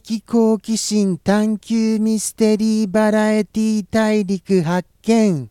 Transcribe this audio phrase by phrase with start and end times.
[0.00, 5.50] 的好奇心探求ミステリーバラエティ大陸発見。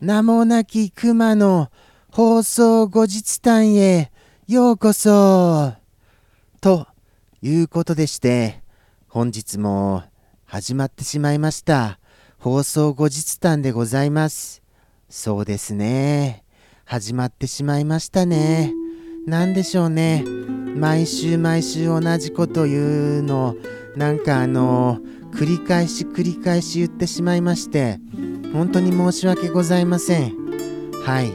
[0.00, 1.70] 名もなき熊の
[2.10, 4.10] 放送後日談へ
[4.48, 5.74] ようこそ。
[6.60, 6.88] と
[7.40, 8.62] いうことでして
[9.06, 10.02] 本日も
[10.44, 12.00] 始まってしまいました。
[12.38, 14.60] 放送後日談でございます。
[15.08, 16.42] そうですね。
[16.84, 18.81] 始まってしまいましたね。
[19.26, 20.24] 何でしょうね。
[20.76, 23.54] 毎週毎週同じこと言うの。
[23.96, 24.98] なんかあの
[25.32, 28.00] 繰り返し繰り返し言ってしまいまして。
[28.52, 30.34] 本当に申し訳ございません。
[31.04, 31.30] はい。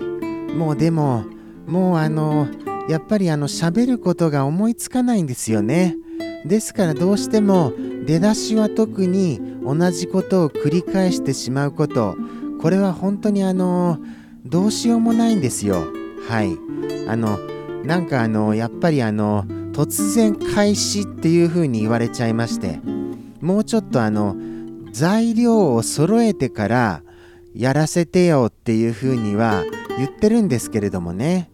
[0.53, 1.25] もうでも
[1.65, 2.47] もうあの
[2.89, 5.95] やっぱりあの喋ることが思いつかないんですよね。
[6.45, 7.71] ですからどうしても
[8.05, 12.17] 出だしは特に同じことを繰り返してしまうこと。
[12.61, 13.99] これは本当にあの
[14.45, 15.85] どうしようもないんですよ。
[16.27, 16.57] はい。
[17.07, 17.39] あの
[17.85, 22.79] なんかあのやっぱりあの突然開始っていう風に言われちゃいまして
[23.41, 24.35] もうちょっとあの
[24.91, 27.03] 材料を揃えてから
[27.53, 29.63] やらせてよっていう風には
[29.97, 31.49] 言ってるんですけれどもね。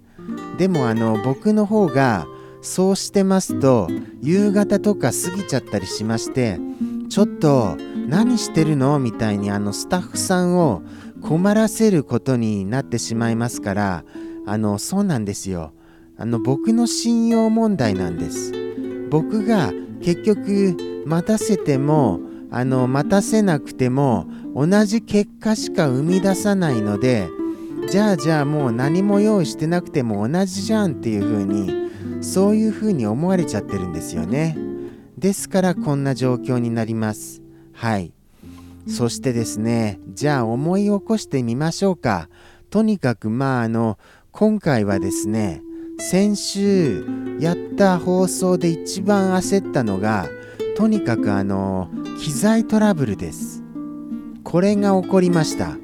[0.57, 2.25] でもあの僕の方が
[2.61, 3.89] そうしてますと
[4.21, 6.59] 夕方とか過ぎちゃったりしまして
[7.09, 7.75] ちょっと
[8.07, 8.99] 何してるの？
[8.99, 10.81] みたいにあのスタッフさんを
[11.21, 14.05] 困らせることになってしまいますから
[14.45, 15.73] あのそうなんですよ。
[16.17, 18.52] あの僕の信用問題なんです。
[19.09, 22.19] 僕が結局待たせても
[22.51, 27.28] あの待たせなくても同じ結果しか生み出さないので
[27.90, 34.57] じゃあじゃあもう何も用意してなくても同じじゃんっていう風にそういう風に思われちゃってるんですよね。
[35.18, 37.41] ですからこんな状況になります。
[37.73, 38.13] はい。
[38.88, 42.29] そしてですねじゃあ思い起こしてみましょうか。
[42.69, 43.97] とにかくまああの
[44.31, 45.62] 今回はですね
[46.09, 47.06] 先週
[47.40, 50.28] やった放送で一番焦ったのが
[50.75, 53.64] とにかくあの機材トラブルです。
[54.44, 55.78] これが起こりました。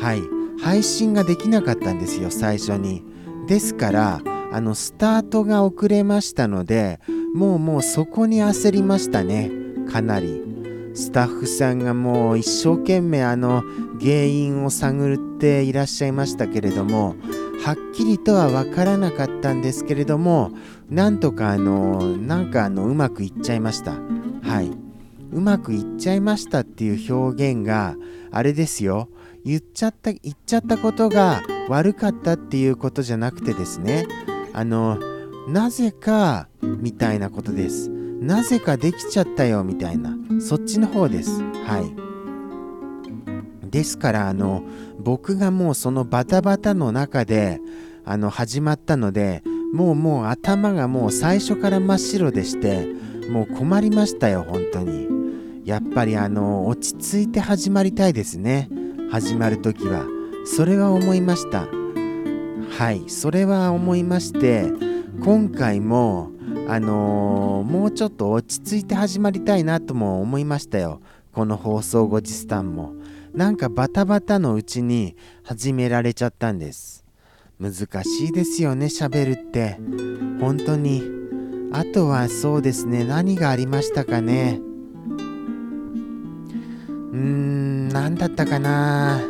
[0.00, 0.22] はい。
[0.62, 3.04] 配信ができなかったんですよ最初に。
[3.46, 6.98] ですからあのスタートが遅れましたので
[7.34, 9.50] もうもうそこに焦りましたね。
[9.92, 10.42] かなり。
[10.94, 13.62] スタッフさんがもう一生懸命あの
[14.00, 17.14] 原因を探っていらっしゃいましたけれども
[17.64, 20.52] はっきりとは分からなかったんですけれども
[20.88, 23.92] なんとかあのなんかあのうまくいっちゃいました。
[24.42, 24.70] はい。
[25.30, 27.96] うまくいっちゃいましたっていう表現が
[28.30, 29.08] あれですよ。
[29.44, 34.06] 言っちゃった言っちゃったことが悪かったっていうことじゃなくてですね。
[34.54, 34.98] あの
[35.48, 37.90] なぜかみたいなことです。
[37.90, 40.16] なぜかできちゃったよみたいな。
[40.40, 41.42] そっちの方です。
[41.42, 42.07] はい。
[43.70, 44.62] ですからあの
[44.98, 47.60] 僕がもうそのバタバタの中で
[48.04, 49.42] あの始まったので
[49.72, 52.86] もうもう頭がもう最初から真っ白でして
[53.30, 55.08] もう困りましたよ本当に。
[55.64, 58.70] やっぱりあの落ち着いて始まりたいですね。
[59.10, 60.06] 始まる時は。
[60.46, 61.66] それは思いました。
[62.78, 63.04] はい。
[63.08, 64.72] それは思いまして
[65.22, 66.30] 今回も
[66.68, 71.02] あのー、もうちょっと落ち着いて始まりたいなとも思いましたよ。
[71.32, 72.94] この放送後日談も。
[73.34, 77.04] なんかバタバタのうちに始められちゃったんです。
[77.60, 77.72] 難
[78.04, 79.78] しいですよね喋るって。
[80.40, 81.02] 本当に。
[81.72, 84.60] あとはそうですね何がありましたかね。
[86.88, 89.20] うーん何だったかな。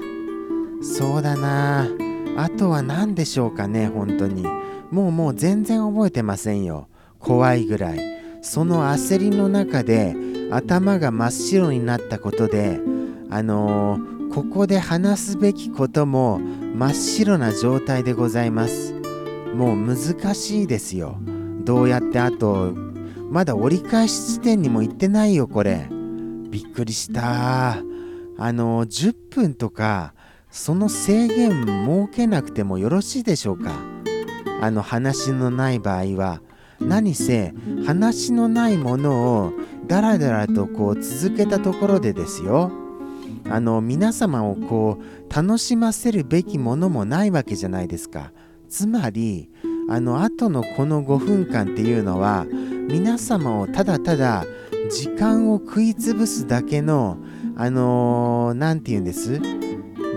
[0.83, 1.89] そうだな。
[2.37, 4.45] あとは何でしょうかね本当に。
[4.91, 6.89] もうもう全然覚えてませんよ。
[7.19, 8.01] 怖いぐらい。
[8.43, 10.15] その焦りの中で
[10.51, 12.81] 頭が真っ白になったことで
[13.31, 18.95] あのー、ここで話すべきことも真っ白な状態でございます。
[19.55, 21.19] もう難しいですよ。
[21.65, 22.73] どうやってあと
[23.31, 25.89] まだ折り返し地点にも行ってないよこれ。
[26.51, 27.73] びっくりした。
[27.73, 30.15] あのー、10分とか
[30.51, 33.73] その制限設けなくてもよろしいでしょうか。
[34.61, 36.41] あの話のない場合は
[36.81, 37.53] 何せ
[37.87, 39.53] 話のないものを
[39.87, 42.88] ダラダラとこう続けたところでですよ。
[43.51, 48.33] あの皆様をこう楽しませるべきものもないわけじゃないですか。
[48.69, 49.51] つまり
[49.89, 52.47] あの後のこの5分間っていうのは
[52.89, 54.45] 皆様をただただ
[54.91, 57.19] 時間を食いつぶすだけの
[57.57, 59.41] あの何、ー、て言うんです？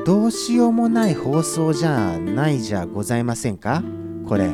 [0.06, 3.84] どうしようもない放送じゃないじゃございませんか？
[4.28, 4.50] これ。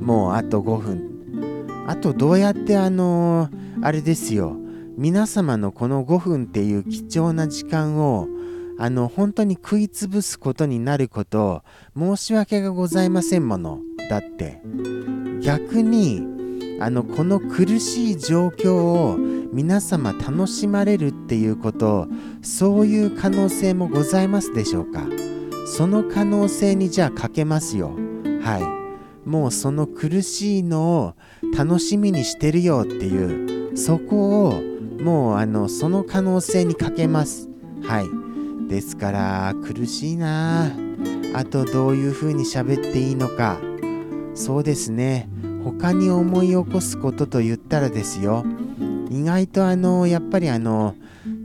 [0.00, 1.86] もうあと5分。
[1.86, 4.56] あとどうやってあのー、あれですよ。
[4.98, 8.28] 皆様のこの5分っていう貴重な時間を
[8.78, 11.62] あの本当に食いつぶすことになること
[11.94, 13.80] 申し訳がございませんもの。
[14.08, 14.62] だって
[15.42, 16.22] 逆に
[16.80, 19.16] あのこの苦しい状況を
[19.52, 22.08] 皆様楽しまれるっていうこと
[22.42, 25.06] そういう可能性もございますでしょうか。
[25.66, 27.90] その可能性にじゃあかけますよ。
[28.42, 28.58] は
[29.24, 29.28] い。
[29.28, 31.14] もうその苦しいのを
[31.54, 37.48] 楽しみにしてるよっていうそこをもうあのその可能性にかけます。
[37.82, 38.68] はい。
[38.68, 40.72] ですから苦しいな。
[41.34, 43.58] あとどういうふうに喋っていいのか。
[44.34, 45.28] そうですね。
[45.64, 48.44] 他に思い起こすことと言ったらですよ。
[49.10, 50.94] 意外とあのやっぱりあの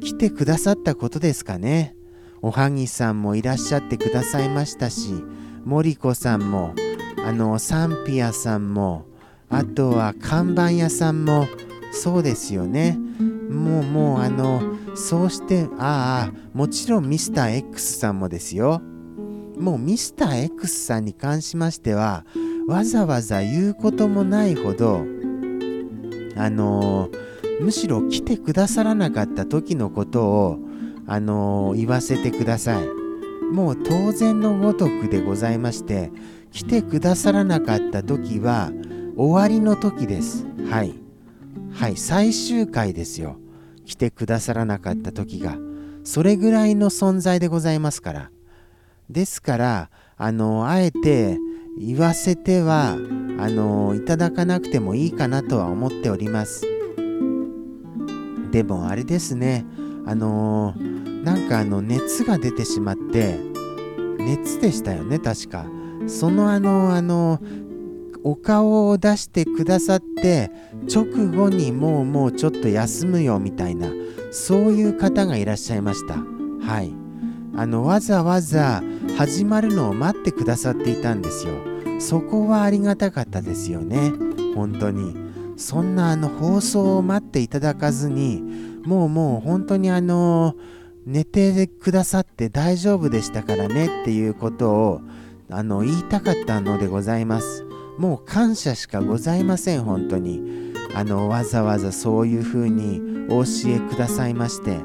[0.01, 1.95] 来てくださったことですかね。
[2.41, 5.23] おはぎさんもいらっしゃってくださいましたし
[5.63, 6.73] 森子さんも
[7.23, 9.05] あのサンピアさんも
[9.47, 11.47] あとは看板屋さんも
[11.91, 12.97] そうですよね。
[13.51, 14.61] もうもうあの
[14.95, 18.81] そうしてああもちろんミスター X さんもですよ。
[19.57, 22.25] もうミスター X さんに関しましては
[22.67, 25.05] わざわざ言うこともないほど
[26.35, 27.09] あの
[27.59, 30.59] むしろ来てくださらなかった時のことを
[31.05, 32.87] あの言わせてください。
[33.51, 36.09] もう当然のごとくでございまして
[36.51, 38.71] 来てくださらなかった時は
[39.17, 40.45] 終わりの時です。
[40.69, 41.10] はい。
[41.73, 43.37] はい最終回ですよ。
[43.85, 45.57] 来てくださらなかった時が。
[46.03, 48.31] それぐらいの存在でございますから。
[49.09, 51.37] ですからあのあえて
[51.77, 52.95] 言わせてはあ
[53.49, 56.65] のいただかなくてもいいかなとは思っております。
[58.51, 59.65] でもあれですね。
[60.05, 60.73] あの
[61.23, 63.39] なんかあの熱が出てしまって
[64.17, 65.65] 熱でしたよね確か。
[66.07, 67.39] そのあのあの
[68.23, 70.51] お顔を出してくださって
[70.93, 73.89] 直後にもうもうちょっと休むよみたいな
[74.31, 76.15] そういう方がいらっしゃいました。
[76.15, 76.93] はい。
[77.53, 78.81] あのわざわざ
[79.17, 81.53] 始まるのを待ってくださっていたんですよ。
[81.99, 84.13] そこはありがたかったですよね。
[84.55, 85.15] 本当に。
[85.57, 88.41] そんなあの放送を待っていただかずに
[88.85, 90.55] もうもう本当にあの
[91.05, 95.01] 寝てくださって大丈夫でしたからねっていうことを
[95.49, 97.70] あの言いたかったのでございます。
[98.01, 100.71] もう感謝しかございません本当に。
[100.95, 102.99] あのわざわざそういうふうに
[103.29, 104.77] お教えくださいまして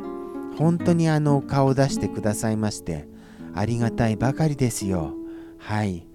[0.56, 3.08] 本当にあの顔出してくださいまして
[3.54, 5.14] ありがたいばかりですよ。
[5.58, 6.06] はい。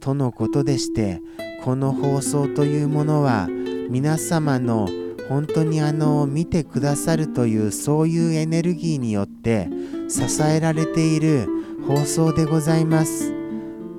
[0.00, 1.22] とのことでして
[1.62, 3.48] この放送というものは
[3.88, 4.88] 皆様の
[5.28, 9.70] 本当にあの見てくださるというそういうエネルギーによって
[10.08, 11.48] 支えられている
[11.86, 13.32] 放送でございます。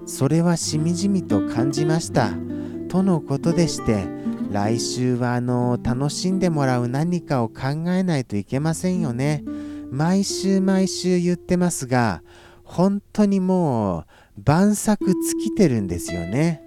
[0.06, 2.49] それはしみじみと感じました。
[2.90, 4.06] とのことでして
[4.52, 9.44] 来週はあの楽しんでもらう何かを考えないといけませんよね。
[9.92, 12.24] 毎週毎週言ってますが
[12.64, 14.06] 本当にもう
[14.42, 16.64] 晩作尽きてるんですよね。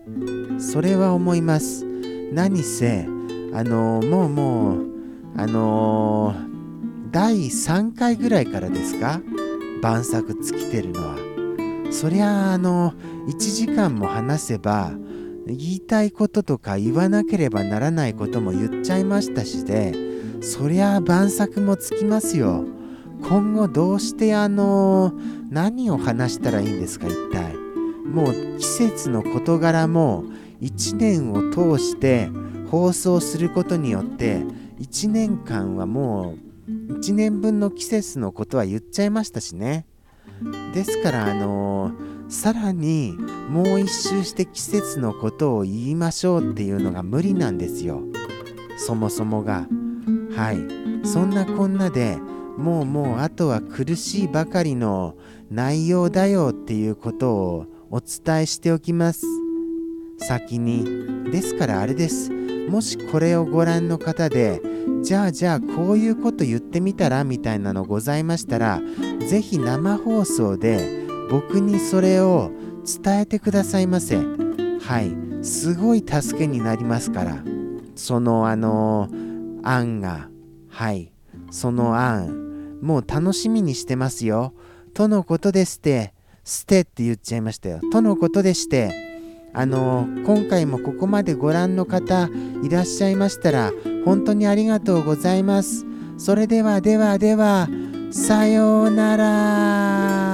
[0.58, 1.84] それは思います。
[2.32, 3.06] 何せ
[3.52, 4.86] あのもうもう
[5.36, 6.34] あの
[7.10, 9.20] 第3回ぐらいからですか？
[9.82, 11.17] 晩作尽きてるのは。
[11.91, 12.94] そりゃああの
[13.29, 14.93] 1時間も話せば
[15.46, 19.93] 言いたいこととか言わなければならないことも言っちゃいましたしで
[20.41, 22.65] そりゃあ晩作もつきますよ。
[23.22, 25.13] 今後どうしてあの
[25.49, 27.55] 何を話したらいいんですか一体。
[28.05, 30.25] もう季節の事柄も
[30.61, 32.29] 1年を通して
[32.70, 34.43] 放送することによって
[34.81, 36.34] 1年間はも
[36.69, 39.87] う1年分の季節のことは言っちゃいましたしね。
[40.75, 43.15] ですからあのー、さらに
[43.51, 48.03] もう一周して季節のことを言いましょうっていうのが無理なんですよ。
[48.79, 49.67] そもそもが。
[50.34, 51.06] はい。
[51.06, 52.17] そんなこんなで
[52.56, 55.15] もうもうあとは苦しいばかりの
[55.51, 59.27] 内容だよっていうことをお伝えしておきます。
[60.17, 61.31] 先に。
[61.31, 62.31] ですからあれです。
[62.31, 64.62] もしこれをご覧の方で
[65.03, 68.81] じゃあじゃあこういうこと言ってみたらみたいなのございましたら
[69.29, 72.50] 是非生放送で僕にそれを
[72.84, 74.17] 伝えてくださいませ。
[74.17, 75.44] はい。
[75.44, 77.43] すごい助けになりますから。
[77.94, 79.08] そのあの
[79.62, 80.29] 案が。
[80.69, 81.12] はい。
[81.50, 82.81] その案。
[82.81, 84.55] もう楽しみにしてますよ。
[84.94, 86.12] とのことでして
[86.44, 87.81] 捨てって言っちゃいましたよ。
[87.93, 88.91] とのことでして
[89.55, 92.29] あの今回もここまでご覧の方
[92.62, 93.72] いらっしゃいましたら
[94.05, 95.86] 本当にありがとうございます。
[96.19, 97.69] それではではでは
[98.10, 100.31] さようなら。